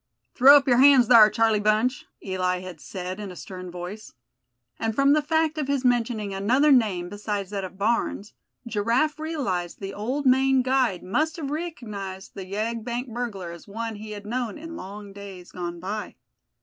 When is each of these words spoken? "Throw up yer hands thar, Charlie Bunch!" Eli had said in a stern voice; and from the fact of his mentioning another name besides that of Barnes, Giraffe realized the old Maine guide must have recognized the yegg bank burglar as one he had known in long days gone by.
"Throw 0.33 0.57
up 0.57 0.67
yer 0.67 0.77
hands 0.77 1.09
thar, 1.09 1.29
Charlie 1.29 1.59
Bunch!" 1.59 2.07
Eli 2.25 2.61
had 2.61 2.81
said 2.81 3.19
in 3.19 3.29
a 3.29 3.35
stern 3.35 3.69
voice; 3.69 4.13
and 4.79 4.95
from 4.95 5.13
the 5.13 5.21
fact 5.21 5.59
of 5.59 5.67
his 5.67 5.85
mentioning 5.85 6.33
another 6.33 6.71
name 6.71 7.07
besides 7.07 7.51
that 7.51 7.63
of 7.63 7.77
Barnes, 7.77 8.33
Giraffe 8.65 9.19
realized 9.19 9.79
the 9.79 9.93
old 9.93 10.25
Maine 10.25 10.63
guide 10.63 11.03
must 11.03 11.35
have 11.37 11.51
recognized 11.51 12.33
the 12.33 12.45
yegg 12.47 12.83
bank 12.83 13.13
burglar 13.13 13.51
as 13.51 13.67
one 13.67 13.97
he 13.97 14.09
had 14.09 14.25
known 14.25 14.57
in 14.57 14.75
long 14.75 15.13
days 15.13 15.51
gone 15.51 15.79
by. 15.79 16.15